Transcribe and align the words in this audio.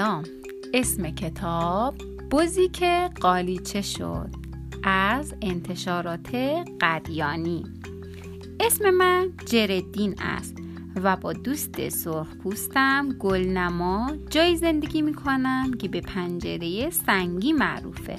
سلام 0.00 0.24
اسم 0.74 1.10
کتاب 1.10 1.94
بزی 2.30 2.68
که 2.68 3.10
قالیچه 3.20 3.82
شد. 3.82 4.28
از 4.84 5.34
انتشارات 5.42 6.34
قدیانی. 6.80 7.64
اسم 8.60 8.90
من 8.90 9.32
جردین 9.46 10.14
است 10.18 10.56
و 11.02 11.16
با 11.16 11.32
دوست 11.32 11.88
سرخ 11.88 12.36
پوستم 12.36 13.08
گلنما 13.18 14.12
جایی 14.30 14.56
زندگی 14.56 15.02
می‌کنم 15.02 15.70
که 15.78 15.88
به 15.88 16.00
پنجره 16.00 16.90
سنگی 16.90 17.52
معروفه. 17.52 18.16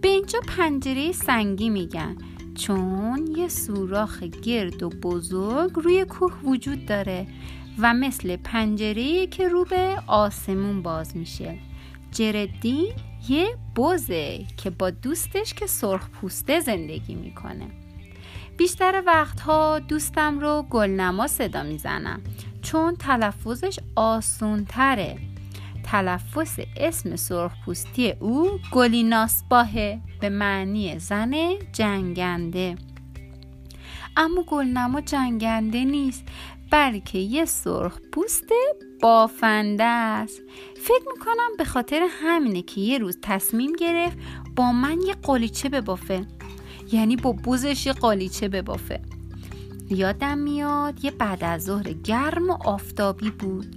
به 0.00 0.08
اینجا 0.08 0.38
پنجره 0.56 1.12
سنگی 1.12 1.70
میگن. 1.70 2.16
چون 2.54 3.34
یه 3.36 3.48
سوراخ 3.48 4.22
گرد 4.22 4.82
و 4.82 4.88
بزرگ 4.88 5.72
روی 5.74 6.04
کوه 6.04 6.32
وجود 6.44 6.86
داره. 6.86 7.26
و 7.78 7.94
مثل 7.94 8.36
پنجره 8.36 9.26
که 9.26 9.48
رو 9.48 9.64
به 9.64 9.96
آسمون 10.06 10.82
باز 10.82 11.16
میشه. 11.16 11.58
جردین 12.12 12.92
یه 13.28 13.56
بزه 13.76 14.44
که 14.56 14.70
با 14.70 14.90
دوستش 14.90 15.54
که 15.54 15.66
سرخ 15.66 16.08
پوسته 16.08 16.60
زندگی 16.60 17.14
می‌کنه. 17.14 17.66
بیشتر 18.56 19.02
وقتها 19.06 19.78
دوستم 19.78 20.38
رو 20.38 20.66
گلنما 20.70 21.26
صدا 21.26 21.62
می‌زنم 21.62 22.20
چون 22.62 22.96
تلفظش 22.96 23.78
آسون 23.96 24.64
تره 24.64 25.18
تلفظ 25.84 26.60
اسم 26.76 27.16
سرخپوستی 27.16 28.10
او 28.10 28.58
گلیناسباهه 28.72 30.00
به 30.20 30.28
معنی 30.28 30.98
زن 30.98 31.34
جنگنده. 31.72 32.76
اما 34.16 34.42
گلنما 34.42 35.00
جنگنده 35.00 35.84
نیست. 35.84 36.24
بلکه 36.70 37.18
یه 37.18 37.44
سرخ 37.44 37.98
پوست 38.12 38.48
بافنده 39.02 39.84
است. 39.84 40.42
فکر 40.76 41.04
می‌کنم 41.16 41.56
به 41.58 41.64
خاطر 41.64 42.08
همینه 42.10 42.62
که 42.62 42.80
یه 42.80 42.98
روز 42.98 43.18
تصمیم 43.22 43.72
گرفت 43.72 44.18
با 44.56 44.72
من 44.72 45.00
یه 45.06 45.14
قالیچه 45.14 45.68
ببافه. 45.68 46.26
یعنی 46.92 47.16
با 47.16 47.32
بوزش 47.32 47.86
یه 47.86 47.92
قالیچه 47.92 48.48
ببافه. 48.48 49.00
یادم 49.90 50.38
میاد 50.38 51.04
یه 51.04 51.10
بعد 51.10 51.44
از 51.44 51.64
ظهر 51.64 51.92
گرم 51.92 52.50
و 52.50 52.58
آفتابی 52.64 53.30
بود. 53.30 53.76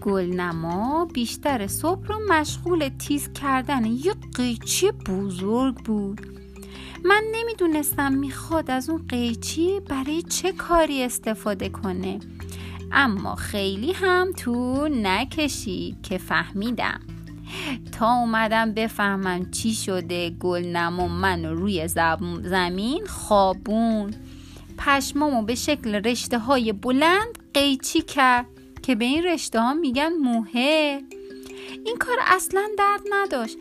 گلنما 0.00 1.04
بیشتر 1.04 1.66
صبح 1.66 2.06
رو 2.06 2.14
مشغول 2.28 2.88
تیز 2.88 3.32
کردن 3.32 3.84
یه 3.84 4.14
قیچی 4.36 4.90
بزرگ 4.90 5.74
بود. 5.74 6.20
من 7.04 7.22
نمی‌دونستم 7.32 8.12
می‌خواد 8.12 8.70
از 8.70 8.90
اون 8.90 9.06
قیچی 9.08 9.80
برای 9.80 10.22
چه 10.22 10.52
کاری 10.52 11.02
استفاده 11.02 11.68
کنه. 11.68 12.20
اما 12.94 13.34
خیلی 13.34 13.92
هم 13.92 14.32
تو 14.36 14.88
نکشید 14.88 16.02
که 16.02 16.18
فهمیدم. 16.18 17.00
تا 17.92 18.12
اومدم 18.14 18.72
بفهمم 18.74 19.50
چی 19.50 19.74
شده 19.74 20.30
گلنما 20.30 21.08
من 21.08 21.44
روی 21.44 21.88
زمین 22.42 23.06
خوابون. 23.06 24.14
پشمامو 24.78 25.42
به 25.42 25.54
شکل 25.54 25.94
رشته 25.94 26.38
های 26.38 26.72
بلند 26.72 27.38
قیچی 27.54 28.02
کرد 28.02 28.46
که 28.82 28.94
به 28.94 29.04
این 29.04 29.24
رشته 29.24 29.60
ها 29.60 29.74
میگن 29.74 30.12
موهه. 30.12 31.00
این 31.86 31.96
کار 31.98 32.16
اصلا 32.26 32.62
درد 32.78 33.00
نداشت. 33.12 33.56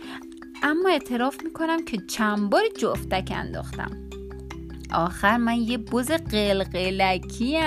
اما 0.64 0.90
اعتراف 0.90 1.44
می‌کنم 1.44 1.86
که 1.86 1.98
چند 1.98 2.50
بار 2.50 2.64
جفتک 2.80 3.32
انداختم. 3.36 3.92
آخر 4.94 5.38
من 5.38 5.56
یه 5.56 5.78
بز 5.78 6.12
قلقلکیم. 6.12 7.64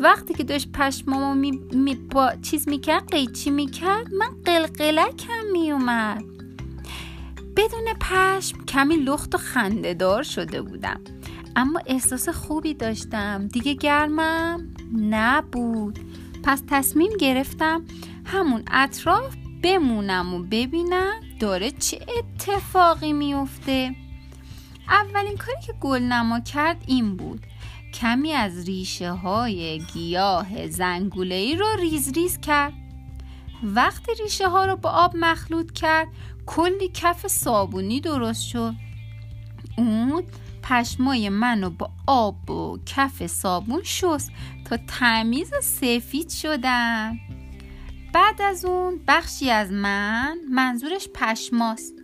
وقتی 0.00 0.34
که 0.34 0.44
داشت 0.44 0.72
پشمامو 0.72 1.34
می, 1.34 1.50
می 1.72 1.94
با 1.94 2.32
چیز 2.42 2.68
می‌کرد 2.68 3.10
قیچی 3.10 3.50
می‌کرد 3.50 4.14
من 4.14 4.28
قلقلکم 4.44 5.44
میومد 5.52 6.24
بدون 7.56 7.84
پشم 8.00 8.64
کمی 8.64 8.96
لخت 8.96 9.34
و 9.34 9.38
خندهدار 9.38 10.22
شده 10.22 10.62
بودم. 10.62 11.00
اما 11.56 11.80
احساس 11.86 12.28
خوبی 12.28 12.74
داشتم. 12.74 13.48
دیگه 13.48 13.74
گرمم 13.74 14.74
نبود. 14.96 15.98
پس 16.44 16.62
تصمیم 16.68 17.12
گرفتم 17.18 17.84
همون 18.24 18.62
اطراف 18.72 19.34
بمونم 19.62 20.34
و 20.34 20.38
ببینم 20.38 21.20
داره 21.40 21.70
چه 21.70 22.06
اتفاقی 22.18 23.12
میفته 23.12 23.94
اولین 24.88 25.36
کاری 25.36 25.58
که 25.66 25.72
گلنما 25.80 26.40
کرد 26.40 26.84
این 26.86 27.16
بود. 27.16 27.46
کمی 27.94 28.32
از 28.32 28.68
ریشه 28.68 29.10
های 29.10 29.78
گیاه 29.78 30.66
زنگوله 30.66 31.34
ای 31.34 31.56
رو 31.56 31.66
ریز 31.80 32.12
ریز 32.12 32.40
کرد. 32.40 32.72
وقتی 33.62 34.12
ریشه 34.22 34.48
ها 34.48 34.66
رو 34.66 34.76
با 34.76 34.90
آب 34.90 35.16
مخلوط 35.16 35.72
کرد 35.72 36.08
کلی 36.46 36.90
کف 36.94 37.26
صابونی 37.26 38.00
درست 38.00 38.42
شد. 38.42 38.74
اون 39.78 40.22
پشمای 40.62 41.28
منو 41.28 41.70
با 41.70 41.90
آب 42.06 42.50
و 42.50 42.78
کف 42.86 43.26
صابون 43.26 43.82
شست 43.82 44.30
تا 44.64 44.76
تمیز 44.76 45.52
و 45.52 45.60
سفید 45.60 46.30
شدن 46.30 47.18
بعد 48.12 48.42
از 48.42 48.64
اون 48.64 49.00
بخشی 49.08 49.50
از 49.50 49.72
من 49.72 50.38
منظورش 50.50 51.08
پشماست. 51.14 51.94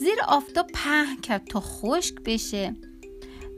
زیر 0.00 0.18
آفتاب 0.28 0.66
پهن 0.74 1.16
کرد 1.22 1.44
تا 1.44 1.60
خشک 1.60 2.14
بشه. 2.24 2.76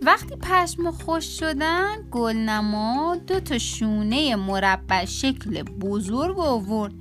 وقتی 0.02 0.36
پشم 0.36 0.90
خوش 0.90 1.38
شدن 1.38 1.94
گلنما 2.10 3.16
دو 3.26 3.40
تا 3.40 3.58
شونه 3.58 4.36
مربع 4.36 5.04
شکل 5.04 5.62
بزرگ 5.62 6.38
آورد 6.38 6.94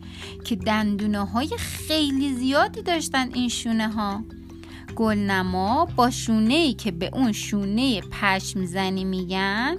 که 0.43 0.55
دندونه 0.55 1.25
های 1.25 1.49
خیلی 1.57 2.33
زیادی 2.33 2.81
داشتن 2.81 3.33
این 3.33 3.49
شونه 3.49 3.87
ها 3.87 4.23
گلنما 4.95 5.85
با 5.95 6.09
شونه 6.09 6.53
ای 6.53 6.73
که 6.73 6.91
به 6.91 7.09
اون 7.13 7.31
شونه 7.31 8.01
پشم 8.01 8.65
زنی 8.65 9.03
میگن 9.03 9.77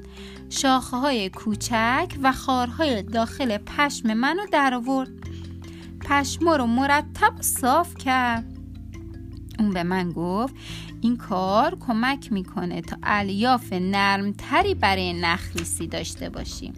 شاخه 0.51 0.97
های 0.97 1.29
کوچک 1.29 2.09
و 2.23 2.33
خارهای 2.33 3.03
داخل 3.03 3.59
پشم 3.59 4.15
منو 4.15 4.47
در 4.53 4.75
آورد. 4.75 5.11
پشما 6.01 6.57
رو 6.57 6.67
مرتب 6.67 7.33
صاف 7.41 7.95
کرد. 7.95 8.56
اون 9.59 9.71
به 9.71 9.83
من 9.83 10.13
گفت 10.13 10.55
این 11.01 11.17
کار 11.17 11.79
کمک 11.87 12.33
می‌کنه 12.33 12.81
تا 12.81 12.97
الیاف 13.03 13.73
نرمتری 13.73 14.75
برای 14.75 15.13
نخریسی 15.13 15.87
داشته 15.87 16.29
باشیم. 16.29 16.73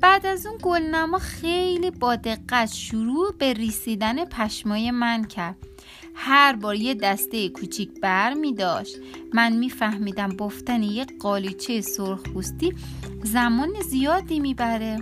بعد 0.00 0.26
از 0.26 0.46
اون 0.46 0.58
گلنما 0.62 1.18
خیلی 1.18 1.90
با 1.90 2.16
دقت 2.16 2.72
شروع 2.72 3.34
به 3.38 3.52
ریسیدن 3.52 4.24
پشمای 4.24 4.90
من 4.90 5.24
کرد. 5.24 5.56
هر 6.14 6.56
بار 6.56 6.74
یه 6.74 6.94
دسته 6.94 7.48
کوچیک 7.48 8.00
بر 8.00 8.34
می 8.34 8.54
داشت. 8.54 8.96
من 9.32 9.52
میفهمیدم 9.52 10.28
بفتن 10.28 10.82
یه 10.82 11.06
قالیچه 11.20 11.80
سرخپوستی 11.80 12.74
زمان 13.22 13.68
زیادی 13.90 14.40
می‌بره 14.40 14.98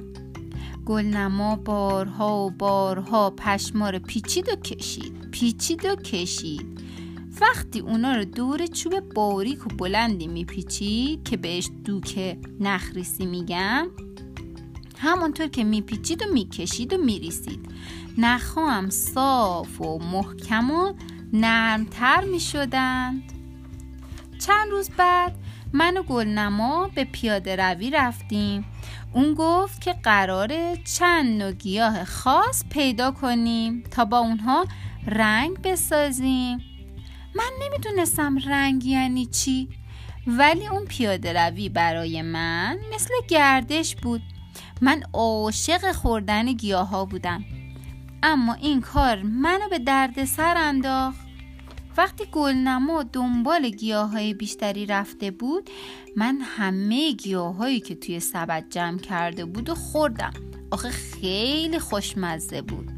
گلنما 0.87 1.57
بارها 1.57 2.47
و 2.47 2.51
بارها 2.51 3.31
پشما 3.31 3.91
رو 3.91 3.99
پیچید 3.99 4.49
و 4.49 4.57
کشید 4.57 5.31
پیچید 5.31 5.85
و 5.85 5.97
کشید. 5.97 6.81
وقتی 7.41 7.81
اونا 7.81 8.17
رو 8.17 8.25
دور 8.25 8.67
چوب 8.67 9.01
باریک 9.01 9.67
و 9.67 9.69
بلندی 9.77 10.27
میپیچید 10.27 11.29
که 11.29 11.37
بهش 11.37 11.71
دوک 11.85 12.37
نخریسی 12.61 13.27
میگن 13.27 13.87
همونطور 14.99 15.47
که 15.47 15.65
میپیچید 15.65 16.23
و 16.23 16.33
می‌کشید 16.33 16.93
و 16.93 16.97
میریسید. 16.97 17.69
نخها 18.19 18.71
هم 18.71 18.91
صاف 18.91 19.81
و 19.81 19.99
محکم 19.99 20.71
و 20.71 20.93
نرمتر 21.33 22.25
می‌شدند. 22.25 23.23
چند 24.39 24.71
روز 24.71 24.91
بعد 24.91 25.42
من 25.73 25.97
و 25.97 26.03
گلنما 26.03 26.91
به 26.95 27.05
پیاده 27.05 27.57
روی 27.57 27.91
رفتیم. 27.91 28.65
اون 29.13 29.35
گفت 29.35 29.81
که 29.81 29.93
قراره 29.93 30.79
چند 30.85 31.43
نوع 31.43 31.53
گیاه 31.53 32.05
خاص 32.05 32.65
پیدا 32.71 33.11
کنیم 33.11 33.85
تا 33.91 34.05
با 34.05 34.19
اونها 34.19 34.67
رنگ 35.07 35.63
بسازیم. 35.63 36.59
من 37.35 37.51
نمی‌دونستم 37.63 38.39
رنگ 38.47 38.85
یعنی 38.85 39.27
چی 39.27 39.69
ولی 40.27 40.67
اون 40.67 40.85
پیاده 40.85 41.33
روی 41.33 41.69
برای 41.69 42.23
من 42.23 42.79
مثل 42.95 43.15
گردش 43.29 43.97
بود. 43.97 44.23
من 44.81 45.03
عاشق 45.13 45.93
خوردن 45.93 46.53
گیاه 46.53 46.89
ها 46.89 47.05
بودم. 47.05 47.45
اما 48.23 48.55
این 48.55 48.81
کار 48.81 49.23
منو 49.23 49.69
به 49.71 49.79
درد 49.79 50.25
سر 50.25 50.57
انداخت. 50.57 51.22
وقتی 51.97 52.25
گلنما 52.33 53.03
دنبال 53.03 53.69
گیاه 53.69 54.11
های 54.11 54.35
بیشتری 54.35 54.87
رفته 54.87 55.31
بود 55.31 55.71
من 56.17 56.39
همه 56.41 57.13
گیاه 57.13 57.57
هایی 57.57 57.81
که 57.81 57.95
توی 57.95 58.21
سبد 58.21 58.65
جمع 58.71 58.99
کرده 58.99 59.45
بود 59.45 59.69
و 59.69 59.75
خوردم. 59.75 60.33
آخه 60.71 60.89
خیلی 60.91 61.79
خوشمزه 61.79 62.63
بود. 62.63 62.91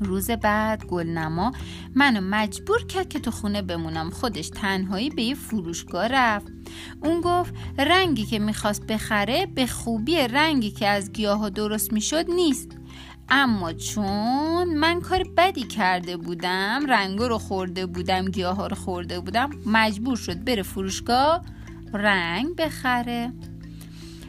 روز 0.00 0.30
بعد 0.30 0.86
گلنما 0.86 1.52
منو 1.94 2.20
مجبور 2.20 2.86
کرد 2.86 3.08
که 3.08 3.20
تو 3.20 3.30
خونه 3.30 3.62
بمونم. 3.62 4.10
خودش 4.10 4.48
تنهایی 4.48 5.10
به 5.10 5.22
یه 5.22 5.34
فروشگاه 5.34 6.06
رفت. 6.06 6.52
اون 7.02 7.20
گفت 7.20 7.54
رنگی 7.78 8.24
که 8.24 8.38
می‌خواست 8.38 8.86
بخره 8.86 9.46
به 9.46 9.66
خوبی 9.66 10.16
رنگی 10.16 10.70
که 10.70 10.88
از 10.88 11.12
گیاه 11.12 11.38
ها 11.38 11.48
درست 11.48 11.92
می‌شد 11.92 12.30
نیست. 12.30 12.68
اما 13.34 13.72
چون 13.72 14.74
من 14.74 15.00
کار 15.00 15.24
بدی 15.36 15.62
کرده 15.62 16.16
بودم 16.16 16.86
رنگا 16.88 17.26
رو 17.26 17.38
خورده 17.38 17.86
بودم 17.86 18.24
گیاه 18.24 18.68
رو 18.68 18.76
خورده 18.76 19.20
بودم 19.20 19.50
مجبور 19.66 20.16
شد 20.16 20.44
بره 20.44 20.62
فروشگاه 20.62 21.44
رنگ 21.94 22.56
بخره. 22.56 23.32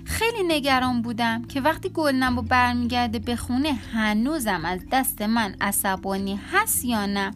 خیلی 0.05 0.43
نگران 0.47 1.01
بودم 1.01 1.43
که 1.45 1.61
وقتی 1.61 1.89
گلنمو 1.89 2.41
برمیگرده 2.41 3.19
به 3.19 3.35
خونه 3.35 3.73
هنوزم 3.73 4.65
از 4.65 4.79
دست 4.91 5.21
من 5.21 5.55
عصبانی 5.61 6.39
هست 6.51 6.85
یا 6.85 7.05
نه؟ 7.05 7.31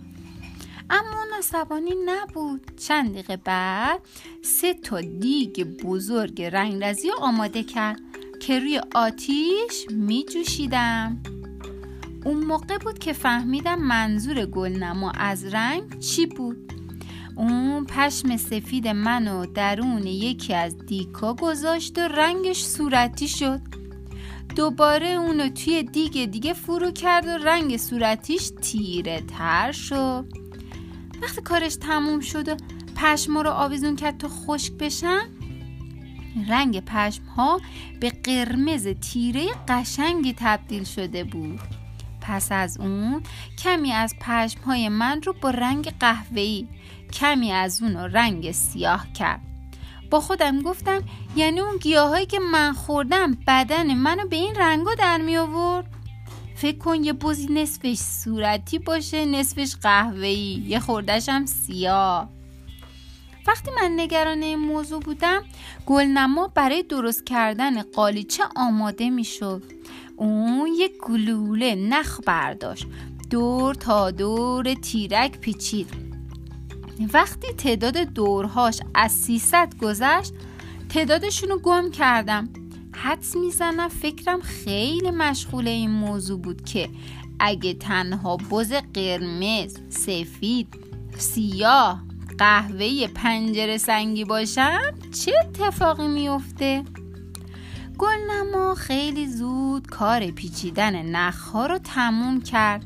اما 0.90 1.24
اون 1.24 1.38
عصبانی 1.38 1.94
نبود. 2.06 2.72
چند 2.78 3.12
دقیقه 3.12 3.38
بعد 3.38 4.00
سه 4.42 4.74
تا 4.74 5.02
دیگ 5.02 5.64
بزرگ 5.64 6.42
رنگرزی 6.42 7.12
آماده 7.22 7.64
کرد 7.64 8.00
که 8.42 8.60
روی 8.60 8.82
آتیش 8.96 9.86
می 9.92 10.26
جوشیدم 10.34 11.18
اون 12.26 12.46
موقع 12.46 12.78
بود 12.78 13.00
که 13.00 13.14
فهمیدم 13.14 13.80
منظور 13.80 14.46
گلنما 14.46 15.12
از 15.12 15.46
رنگ 15.46 16.00
چی 16.00 16.26
بود. 16.26 16.74
اون 17.36 17.86
پشم 17.86 18.38
سفید 18.38 18.88
منو 18.88 19.46
درون 19.46 20.08
یکی 20.08 20.54
از 20.54 20.78
دیکا 20.78 21.34
گذاشت 21.34 21.98
و 21.98 22.02
رنگش 22.02 22.64
صورتی 22.64 23.28
شد. 23.28 23.62
دوباره 24.56 25.08
اونو 25.08 25.50
توی 25.50 25.84
دیگه 25.84 26.26
دیگه 26.26 26.54
فرو 26.54 26.92
کرد 26.92 27.26
و 27.26 27.30
رنگ 27.30 27.78
صورتیش 27.78 28.52
تیره 28.62 29.22
تر 29.38 29.72
شد. 29.72 30.26
وقتی 31.22 31.42
کارش 31.42 31.76
تموم 31.76 32.20
شد 32.20 32.50
و 32.50 32.56
پشما 32.96 33.42
رو 33.42 33.50
آویزون 33.50 33.96
کرد 33.96 34.18
تا 34.18 34.28
خشک 34.28 34.74
بشن 34.74 35.22
رنگ 36.48 36.80
پشم 36.86 37.24
ها 37.24 37.62
به 38.00 38.10
قرمز 38.10 38.88
تیره 38.88 39.48
قشنگی 39.68 40.34
تبدیل 40.38 40.84
شده 40.84 41.24
بود. 41.24 41.77
پس 42.28 42.52
از 42.52 42.78
اون 42.80 43.24
کمی 43.64 43.92
از 43.92 44.16
پشم 44.22 44.62
های 44.62 44.90
من 44.90 45.22
رو 45.22 45.34
با 45.34 45.50
رنگ 45.50 45.94
قهوه‌ای 46.00 46.68
کمی 47.14 47.52
از 47.52 47.82
اون 47.82 47.98
رو 47.98 48.08
رنگ 48.08 48.52
سیاه 48.52 49.14
کرد. 49.14 49.42
با 50.10 50.20
خودم 50.20 50.62
گفتم 50.62 51.04
یعنی 51.36 51.60
اون 51.60 51.78
گیاهایی 51.78 52.26
که 52.26 52.40
من 52.40 52.74
خوردم 52.74 53.38
بدن 53.48 53.94
منو 53.94 54.28
به 54.28 54.36
این 54.36 54.56
رنگا 54.56 54.96
در 54.96 55.18
می 55.18 55.38
آورد؟ 55.38 55.86
فکر 56.56 56.78
کن 56.78 57.04
یه 57.04 57.14
بزی 57.14 57.48
نصفش 57.54 57.98
صورتی 57.98 58.80
باشه 58.80 59.26
نصفش 59.26 59.76
قهوه‌ای 59.76 60.64
یه 60.68 60.80
خوردش 60.80 61.30
هم 61.30 61.46
سیاه. 61.46 62.30
وقتی 63.48 63.72
من 63.82 63.92
نگران 63.98 64.44
این 64.44 64.60
موضوع 64.60 65.00
بودم 65.00 65.44
گلنما 65.86 66.48
برای 66.48 66.84
درست 66.84 67.26
کردن 67.26 67.82
قالیچه 67.82 68.44
آماده 68.56 69.10
می 69.10 69.24
شد 69.24 69.77
اون 70.18 70.70
یک 70.78 70.92
گلوله 70.98 71.76
نخ 71.76 72.20
برداشت. 72.26 72.88
دور 73.30 73.74
تا 73.74 74.12
دور 74.12 74.74
تیرک 74.74 75.40
پیچید. 75.40 75.88
وقتی 77.14 77.48
تعداد 77.48 77.98
دورهاش 77.98 78.80
از 78.96 79.12
300 79.12 79.74
گذشت 79.82 80.34
تعدادشون 80.90 81.50
رو 81.50 81.60
گم 81.60 81.92
کردم. 81.92 82.50
حدس 82.94 83.36
می‌زنم 83.36 83.88
فکرم 83.88 84.42
خیلی 84.42 85.12
مشغول 85.12 85.68
این 85.68 85.92
موضوع 85.92 86.40
بود 86.40 86.66
که 86.66 86.90
اگه 87.40 87.74
تنها 87.74 88.38
بز 88.38 88.74
قرمز 88.94 89.78
سفید 89.90 90.68
سیاه 91.18 92.04
قهوه 92.38 93.08
پنجره 93.08 93.78
سنگی 93.78 94.26
باشم 94.26 94.82
چه 95.26 95.34
اتفاقی 95.42 96.08
میفته؟ 96.08 96.84
گلنما 97.98 98.76
خیلی 98.76 99.28
زود 99.28 99.88
کار 99.88 100.32
پیچیدن 100.32 101.06
نخها 101.06 101.66
رو 101.66 101.78
تموم 101.78 102.42
کرد. 102.42 102.86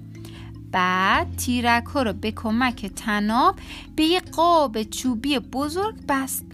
بعد 0.72 1.36
تیرک 1.36 1.86
ها 1.86 2.04
رو 2.04 2.14
به 2.14 2.32
کمک 2.32 2.86
تناب 2.86 3.56
به 3.96 4.04
یه 4.04 4.20
قاب 4.20 4.84
چوبی 4.84 5.40
بزرگ 5.40 5.96
بست. 6.10 6.46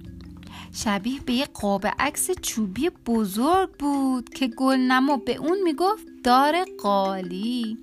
شبیه 0.74 1.20
به 1.20 1.34
یه 1.34 1.46
قاب 1.46 1.88
عکس 2.00 2.32
چوبی 2.42 2.90
بزرگ 3.06 3.70
بود 3.80 4.30
که 4.30 4.48
گلنما 4.48 5.18
به 5.18 5.36
اون 5.36 5.58
می‌گفت 5.64 6.08
دار 6.24 6.56
قالی. 6.84 7.78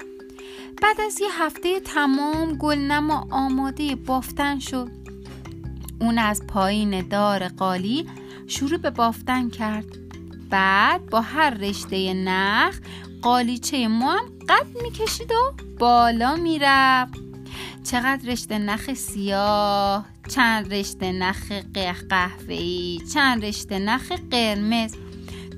بعد 0.83 1.01
از 1.07 1.21
یه 1.21 1.29
هفته 1.43 1.81
تمام 1.81 2.53
گلنما 2.55 3.27
آماده 3.31 3.95
بافتن 3.95 4.59
شد. 4.59 4.91
اون 6.01 6.19
از 6.19 6.47
پایین 6.47 7.09
دار 7.09 7.49
قالی 7.49 8.07
شروع 8.47 8.79
به 8.79 8.91
بافتن 8.91 9.49
کرد. 9.49 10.04
بعد 10.51 11.07
با 11.07 11.21
هر 11.21 11.51
رشته 11.51 12.15
نخ 12.15 12.79
قالیچه 13.23 13.89
ما 13.89 14.13
هم 14.13 14.25
قد 14.49 14.67
می‌کشید 14.83 15.33
و 15.33 15.53
بالا 15.79 16.37
می‌رفت. 16.37 17.15
چقدر 17.85 18.31
رشته 18.31 18.59
نخ 18.59 18.95
سیاه 18.95 20.07
چند 20.29 20.75
رشته 20.75 21.13
نخ 21.13 21.53
قهوه‌ای 22.09 23.01
چند 23.15 23.45
رشته 23.45 23.79
نخ 23.79 24.13
قرمز. 24.31 24.97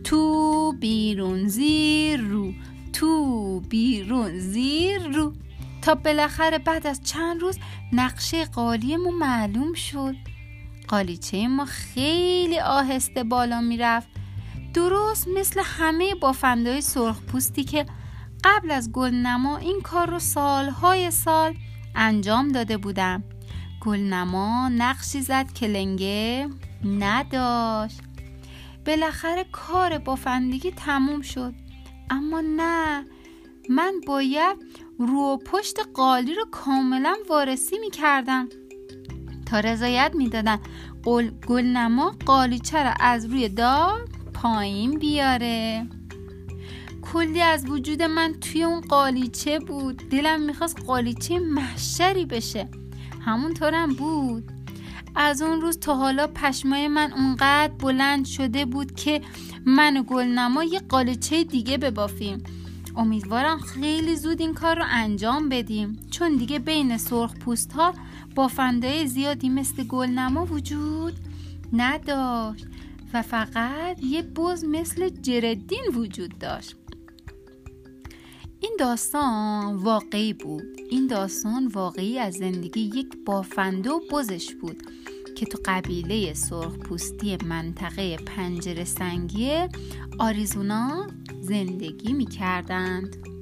تو 0.05 0.73
بیرون 0.73 1.49
زیر 1.49 2.21
رو 2.21 2.53
تو 2.93 3.61
بیرون 3.61 4.39
زیر 4.39 5.03
رو. 5.03 5.33
تا 5.83 5.95
بالاخره 5.95 6.59
بعد 6.59 6.87
از 6.87 7.01
چند 7.03 7.41
روز 7.41 7.59
نقشه 7.93 8.45
قالی 8.45 8.97
ما 8.97 9.11
معلوم 9.11 9.75
شد. 9.75 10.15
قالیچه 10.89 11.49
ما 11.49 11.65
خیلی 11.65 12.59
آهسته 12.59 13.25
بالا 13.25 13.61
می‌رفت. 13.61 14.09
درست 14.77 15.29
مثل 15.29 15.63
همه 15.65 16.15
بافندهای 16.15 16.81
سرخ 16.81 17.21
پوستی 17.21 17.65
که 17.65 17.87
قبل 18.45 18.71
از 18.71 18.93
گلنما 18.93 19.57
این 19.57 19.81
کار 19.81 20.11
رو 20.11 20.19
سالهای 20.19 21.11
سال 21.11 21.55
انجام 21.95 22.49
داده 22.49 22.77
بودم 22.77 23.25
گلنما 23.81 24.69
نقشی 24.69 25.21
زد 25.21 25.53
که 25.53 25.67
لنگه 25.67 26.49
نداشت. 26.85 28.01
بالاخره 28.87 29.45
کار 29.53 29.99
بافندگی 29.99 30.71
تموم 30.71 31.23
شد. 31.23 31.55
اما 32.11 32.41
نه 32.41 33.05
من 33.69 33.93
باید 34.07 34.57
رو 34.99 35.39
پشت 35.47 35.79
قالی 35.95 36.35
رو 36.35 36.45
کاملا 36.51 37.17
وارسی 37.29 37.79
می 37.79 37.91
کردم 37.91 38.49
تا 39.47 39.61
رضایت 39.61 40.13
دادن 40.33 40.59
گلنما 41.49 42.15
قالیچه 42.27 42.83
رو 42.83 42.95
از 43.01 43.25
روی 43.25 43.49
دار 43.49 44.16
پایین 44.47 44.99
بیاره. 44.99 45.87
کلی 47.03 47.41
از 47.41 47.71
وجود 47.71 48.03
من 48.03 48.33
توی 48.33 48.63
اون 48.63 48.81
قالیچه 48.81 49.59
بود. 49.59 49.97
دلم 49.97 50.41
می‌خواست 50.41 50.81
قالیچه 50.87 51.39
محشری 51.39 52.27
بشه. 52.27 52.69
همونطورم 53.21 53.95
بود. 53.95 54.53
از 55.17 55.43
اون 55.43 55.61
روز 55.61 55.79
تا 55.79 55.95
حالا 55.95 56.27
پشمای 56.27 56.89
من 56.89 57.13
اونقدر 57.13 57.73
بلند 57.73 58.27
شده 58.27 58.65
بود 58.65 58.95
که 58.95 59.21
من 59.67 59.97
و 59.97 60.03
گلنما 60.03 60.65
یه 60.65 60.81
قالیچه 60.89 61.45
دیگه 61.45 61.79
ببافیم. 61.79 62.43
امیدوارم 62.97 63.59
خیلی 63.59 64.17
زود 64.17 64.41
این 64.41 64.55
کار 64.55 64.77
رو 64.77 64.85
انجام 64.89 65.49
بدیم. 65.49 65.99
چون 66.11 66.37
دیگه 66.37 66.59
بین 66.59 66.99
سرخ 66.99 67.35
پوست 67.35 67.73
ها 67.73 67.95
بافنده 68.35 69.07
زیادی 69.07 69.49
مثل 69.49 69.85
گلنما 69.85 70.45
وجود 70.45 71.15
نداشت. 71.73 72.67
و 73.15 73.23
فقط 73.23 74.03
یه 74.03 74.23
بز 74.23 74.65
مثل 74.65 75.09
جردین 75.09 75.85
وجود 75.95 76.39
داشت 76.39 76.77
این 78.61 78.77
داستان 78.79 79.77
واقعی 79.77 80.33
بود 80.33 80.81
این 80.91 81.07
داستان 81.07 81.67
واقعی 81.67 82.19
از 82.19 82.35
زندگی 82.35 82.81
یک 82.81 83.17
بافنده 83.27 83.91
و 83.91 84.01
بزش 84.11 84.55
بود 84.55 84.83
که 85.37 85.47
تو 85.47 85.59
قبیله 85.65 86.35
سرخپوستی 86.35 87.37
منطقه 87.37 88.17
پنجره 88.17 88.85
سنگی 88.85 89.53
آریزونا 90.19 91.07
زندگی 91.41 92.13
می 92.13 92.27
کردند. 92.27 93.36